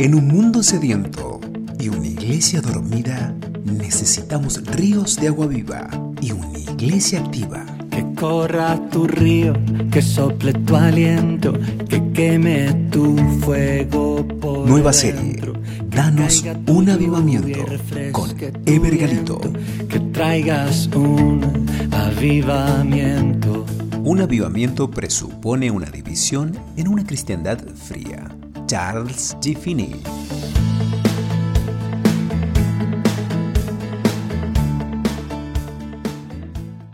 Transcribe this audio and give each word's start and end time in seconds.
En 0.00 0.14
un 0.14 0.28
mundo 0.28 0.62
sediento 0.62 1.40
y 1.78 1.90
una 1.90 2.06
iglesia 2.06 2.62
dormida, 2.62 3.34
necesitamos 3.66 4.64
ríos 4.64 5.16
de 5.16 5.28
agua 5.28 5.46
viva 5.46 5.90
y 6.22 6.32
una 6.32 6.58
iglesia 6.58 7.20
activa. 7.20 7.66
Que 7.90 8.06
corra 8.14 8.80
tu 8.88 9.06
río, 9.06 9.52
que 9.92 10.00
sople 10.00 10.54
tu 10.54 10.74
aliento, 10.74 11.52
que 11.86 12.02
queme 12.14 12.72
tu 12.90 13.14
fuego 13.44 14.26
por 14.40 14.66
Nueva 14.66 14.94
serie. 14.94 15.38
Danos 15.90 16.46
un 16.66 16.88
avivamiento 16.88 17.66
con 18.12 18.30
Ever 18.64 18.96
Galito. 18.96 19.38
Que 19.86 20.00
traigas 20.14 20.86
un 20.94 21.66
avivamiento. 21.90 23.66
Un 24.02 24.22
avivamiento 24.22 24.90
presupone 24.90 25.70
una 25.70 25.90
división 25.90 26.56
en 26.78 26.88
una 26.88 27.04
cristiandad 27.04 27.58
fría. 27.74 28.39
Charles 28.70 29.36
G. 29.40 29.96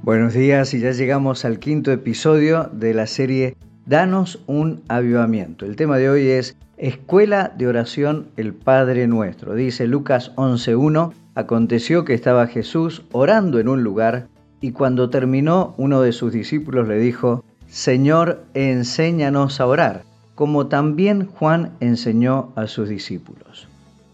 Buenos 0.02 0.32
días 0.32 0.72
y 0.72 0.80
ya 0.80 0.92
llegamos 0.92 1.44
al 1.44 1.58
quinto 1.58 1.92
episodio 1.92 2.70
de 2.72 2.94
la 2.94 3.06
serie 3.06 3.58
Danos 3.84 4.42
un 4.46 4.84
avivamiento. 4.88 5.66
El 5.66 5.76
tema 5.76 5.98
de 5.98 6.08
hoy 6.08 6.28
es 6.28 6.56
Escuela 6.78 7.52
de 7.58 7.66
Oración 7.66 8.28
el 8.38 8.54
Padre 8.54 9.06
Nuestro. 9.06 9.54
Dice 9.54 9.86
Lucas 9.86 10.34
11.1, 10.36 11.12
aconteció 11.34 12.06
que 12.06 12.14
estaba 12.14 12.46
Jesús 12.46 13.04
orando 13.12 13.58
en 13.58 13.68
un 13.68 13.82
lugar 13.82 14.28
y 14.62 14.72
cuando 14.72 15.10
terminó 15.10 15.74
uno 15.76 16.00
de 16.00 16.12
sus 16.12 16.32
discípulos 16.32 16.88
le 16.88 16.98
dijo, 16.98 17.44
Señor, 17.66 18.46
enséñanos 18.54 19.60
a 19.60 19.66
orar, 19.66 20.04
como 20.36 20.66
también 20.66 21.26
Juan 21.26 21.72
enseñó 21.80 22.52
a 22.54 22.68
sus 22.68 22.88
discípulos. 22.88 23.66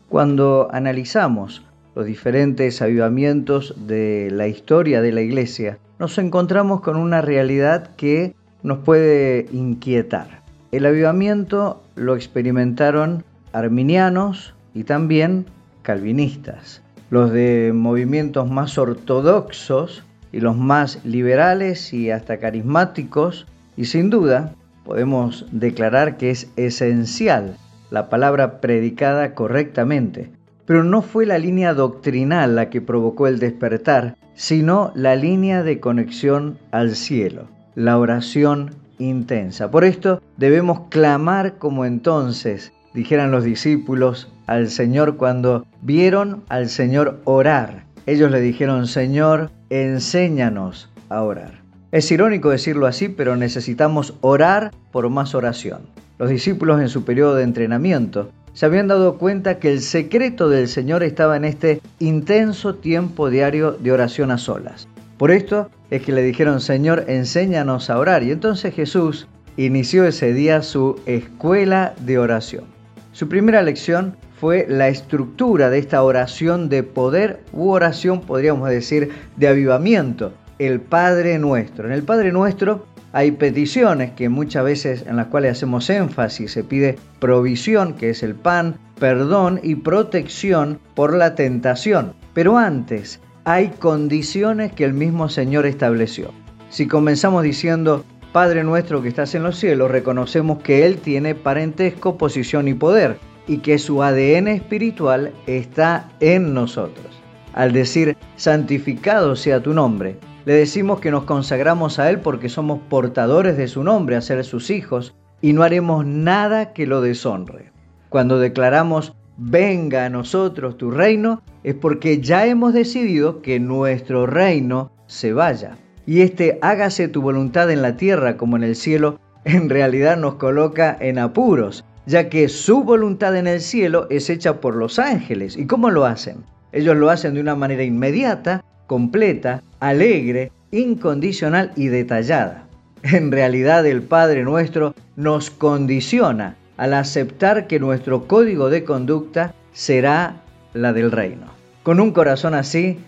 Cuando 0.08 0.68
analizamos 0.72 1.62
los 1.94 2.06
diferentes 2.06 2.80
avivamientos 2.80 3.74
de 3.86 4.30
la 4.30 4.46
historia 4.46 5.02
de 5.02 5.12
la 5.12 5.20
iglesia, 5.20 5.78
nos 5.98 6.16
encontramos 6.18 6.80
con 6.80 6.96
una 6.96 7.20
realidad 7.20 7.90
que 7.96 8.34
nos 8.62 8.78
puede 8.78 9.46
inquietar. 9.52 10.42
El 10.70 10.86
avivamiento 10.86 11.82
lo 11.96 12.14
experimentaron 12.14 13.24
arminianos 13.52 14.54
y 14.74 14.84
también 14.84 15.46
calvinistas. 15.82 16.82
Los 17.10 17.32
de 17.32 17.72
movimientos 17.74 18.48
más 18.48 18.78
ortodoxos 18.78 20.04
y 20.30 20.38
los 20.38 20.56
más 20.56 21.04
liberales 21.04 21.92
y 21.92 22.10
hasta 22.10 22.38
carismáticos, 22.38 23.46
y 23.76 23.86
sin 23.86 24.08
duda 24.08 24.54
podemos 24.84 25.46
declarar 25.52 26.16
que 26.16 26.30
es 26.30 26.50
esencial 26.56 27.56
la 27.90 28.08
palabra 28.08 28.60
predicada 28.60 29.34
correctamente. 29.34 30.30
Pero 30.64 30.84
no 30.84 31.02
fue 31.02 31.26
la 31.26 31.38
línea 31.38 31.74
doctrinal 31.74 32.56
la 32.56 32.70
que 32.70 32.80
provocó 32.80 33.26
el 33.26 33.38
despertar, 33.38 34.16
sino 34.34 34.92
la 34.94 35.16
línea 35.16 35.62
de 35.62 35.80
conexión 35.80 36.58
al 36.70 36.94
cielo, 36.94 37.48
la 37.74 37.98
oración 37.98 38.70
intensa. 38.98 39.70
Por 39.70 39.84
esto 39.84 40.22
debemos 40.36 40.88
clamar 40.88 41.58
como 41.58 41.84
entonces, 41.84 42.72
dijeran 42.94 43.30
los 43.30 43.44
discípulos, 43.44 44.32
al 44.46 44.68
Señor 44.68 45.16
cuando 45.16 45.66
vieron 45.82 46.42
al 46.48 46.68
Señor 46.68 47.20
orar. 47.24 47.84
Ellos 48.06 48.30
le 48.30 48.40
dijeron, 48.40 48.86
Señor, 48.86 49.50
enséñanos 49.70 50.90
a 51.08 51.22
orar. 51.22 51.61
Es 51.92 52.10
irónico 52.10 52.48
decirlo 52.48 52.86
así, 52.86 53.10
pero 53.10 53.36
necesitamos 53.36 54.14
orar 54.22 54.72
por 54.92 55.10
más 55.10 55.34
oración. 55.34 55.82
Los 56.18 56.30
discípulos 56.30 56.80
en 56.80 56.88
su 56.88 57.04
periodo 57.04 57.34
de 57.34 57.42
entrenamiento 57.42 58.30
se 58.54 58.64
habían 58.64 58.88
dado 58.88 59.18
cuenta 59.18 59.58
que 59.58 59.70
el 59.70 59.82
secreto 59.82 60.48
del 60.48 60.68
Señor 60.68 61.02
estaba 61.02 61.36
en 61.36 61.44
este 61.44 61.82
intenso 61.98 62.76
tiempo 62.76 63.28
diario 63.28 63.72
de 63.72 63.92
oración 63.92 64.30
a 64.30 64.38
solas. 64.38 64.88
Por 65.18 65.30
esto 65.30 65.70
es 65.90 66.00
que 66.00 66.12
le 66.12 66.22
dijeron, 66.22 66.62
Señor, 66.62 67.04
enséñanos 67.08 67.90
a 67.90 67.98
orar. 67.98 68.22
Y 68.22 68.30
entonces 68.30 68.74
Jesús 68.74 69.28
inició 69.58 70.06
ese 70.06 70.32
día 70.32 70.62
su 70.62 70.98
escuela 71.04 71.92
de 72.00 72.18
oración. 72.18 72.64
Su 73.12 73.28
primera 73.28 73.60
lección 73.60 74.16
fue 74.40 74.64
la 74.66 74.88
estructura 74.88 75.68
de 75.68 75.78
esta 75.78 76.02
oración 76.02 76.70
de 76.70 76.84
poder 76.84 77.40
u 77.52 77.68
oración, 77.68 78.22
podríamos 78.22 78.70
decir, 78.70 79.10
de 79.36 79.48
avivamiento, 79.48 80.32
el 80.66 80.80
Padre 80.80 81.38
Nuestro. 81.38 81.86
En 81.86 81.92
el 81.92 82.02
Padre 82.02 82.32
Nuestro 82.32 82.86
hay 83.12 83.32
peticiones 83.32 84.12
que 84.12 84.28
muchas 84.28 84.64
veces 84.64 85.04
en 85.06 85.16
las 85.16 85.26
cuales 85.26 85.52
hacemos 85.52 85.90
énfasis, 85.90 86.52
se 86.52 86.64
pide 86.64 86.98
provisión, 87.18 87.94
que 87.94 88.10
es 88.10 88.22
el 88.22 88.34
pan, 88.34 88.76
perdón 88.98 89.60
y 89.62 89.74
protección 89.74 90.78
por 90.94 91.14
la 91.14 91.34
tentación. 91.34 92.14
Pero 92.32 92.56
antes 92.56 93.20
hay 93.44 93.68
condiciones 93.78 94.72
que 94.72 94.84
el 94.84 94.94
mismo 94.94 95.28
Señor 95.28 95.66
estableció. 95.66 96.30
Si 96.70 96.86
comenzamos 96.86 97.42
diciendo, 97.42 98.04
Padre 98.32 98.64
nuestro 98.64 99.02
que 99.02 99.08
estás 99.08 99.34
en 99.34 99.42
los 99.42 99.58
cielos, 99.58 99.90
reconocemos 99.90 100.62
que 100.62 100.86
Él 100.86 100.98
tiene 100.98 101.34
parentesco, 101.34 102.16
posición 102.16 102.68
y 102.68 102.74
poder, 102.74 103.18
y 103.46 103.58
que 103.58 103.78
su 103.78 104.02
ADN 104.02 104.48
espiritual 104.48 105.32
está 105.46 106.08
en 106.20 106.54
nosotros. 106.54 107.20
Al 107.52 107.72
decir, 107.72 108.16
santificado 108.36 109.36
sea 109.36 109.60
tu 109.60 109.74
nombre, 109.74 110.16
le 110.44 110.54
decimos 110.54 111.00
que 111.00 111.10
nos 111.10 111.24
consagramos 111.24 111.98
a 111.98 112.10
Él 112.10 112.20
porque 112.20 112.48
somos 112.48 112.80
portadores 112.88 113.56
de 113.56 113.68
su 113.68 113.84
nombre, 113.84 114.16
a 114.16 114.20
ser 114.20 114.44
sus 114.44 114.70
hijos, 114.70 115.14
y 115.40 115.52
no 115.52 115.62
haremos 115.62 116.04
nada 116.06 116.72
que 116.72 116.86
lo 116.86 117.00
deshonre. 117.00 117.72
Cuando 118.08 118.38
declaramos, 118.38 119.14
venga 119.36 120.04
a 120.04 120.10
nosotros 120.10 120.76
tu 120.76 120.90
reino, 120.90 121.42
es 121.62 121.74
porque 121.74 122.20
ya 122.20 122.46
hemos 122.46 122.74
decidido 122.74 123.42
que 123.42 123.60
nuestro 123.60 124.26
reino 124.26 124.92
se 125.06 125.32
vaya. 125.32 125.76
Y 126.06 126.20
este 126.22 126.58
hágase 126.62 127.08
tu 127.08 127.22
voluntad 127.22 127.70
en 127.70 127.82
la 127.82 127.96
tierra 127.96 128.36
como 128.36 128.56
en 128.56 128.64
el 128.64 128.76
cielo, 128.76 129.20
en 129.44 129.68
realidad 129.68 130.16
nos 130.16 130.34
coloca 130.34 130.96
en 131.00 131.18
apuros, 131.18 131.84
ya 132.06 132.28
que 132.28 132.48
su 132.48 132.82
voluntad 132.82 133.36
en 133.36 133.46
el 133.46 133.60
cielo 133.60 134.06
es 134.10 134.28
hecha 134.30 134.60
por 134.60 134.74
los 134.74 134.98
ángeles. 134.98 135.56
¿Y 135.56 135.66
cómo 135.66 135.90
lo 135.90 136.04
hacen? 136.04 136.44
Ellos 136.72 136.96
lo 136.96 137.10
hacen 137.10 137.34
de 137.34 137.40
una 137.40 137.54
manera 137.54 137.84
inmediata, 137.84 138.64
completa, 138.86 139.62
alegre, 139.82 140.52
incondicional 140.70 141.72
y 141.74 141.88
detallada. 141.88 142.68
En 143.02 143.32
realidad 143.32 143.84
el 143.84 144.02
Padre 144.02 144.44
nuestro 144.44 144.94
nos 145.16 145.50
condiciona 145.50 146.54
al 146.76 146.94
aceptar 146.94 147.66
que 147.66 147.80
nuestro 147.80 148.28
código 148.28 148.70
de 148.70 148.84
conducta 148.84 149.54
será 149.72 150.36
la 150.72 150.92
del 150.92 151.10
reino. 151.10 151.46
Con 151.82 151.98
un 151.98 152.12
corazón 152.12 152.54
así, 152.54 152.98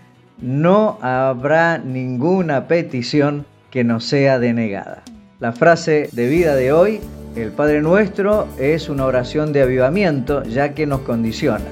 no 0.42 0.98
habrá 1.00 1.78
ninguna 1.78 2.66
petición 2.66 3.46
que 3.70 3.84
nos 3.84 4.04
sea 4.04 4.40
denegada. 4.40 5.04
La 5.38 5.52
frase 5.52 6.08
de 6.10 6.28
vida 6.28 6.56
de 6.56 6.72
hoy, 6.72 6.98
el 7.36 7.52
Padre 7.52 7.82
Nuestro, 7.82 8.48
es 8.58 8.88
una 8.88 9.06
oración 9.06 9.52
de 9.52 9.62
avivamiento 9.62 10.42
ya 10.42 10.74
que 10.74 10.86
nos 10.86 11.02
condiciona 11.02 11.64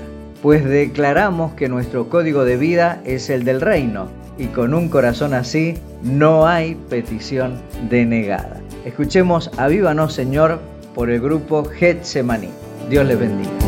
pues 0.43 0.65
declaramos 0.65 1.55
que 1.55 1.69
nuestro 1.69 2.09
código 2.09 2.45
de 2.45 2.57
vida 2.57 3.01
es 3.05 3.31
el 3.31 3.45
del 3.45 3.61
reino 3.61 4.09
y 4.39 4.47
con 4.47 4.75
un 4.75 4.89
corazón 4.89 5.35
así 5.35 5.75
no 6.03 6.47
hay 6.47 6.75
petición 6.75 7.55
denegada. 7.89 8.61
Escuchemos 8.85 9.51
Avívanos 9.59 10.13
Señor 10.15 10.61
por 10.95 11.11
el 11.11 11.21
grupo 11.21 11.65
Getsemaní. 11.65 12.51
Dios 12.89 13.07
les 13.07 13.19
bendiga. 13.19 13.62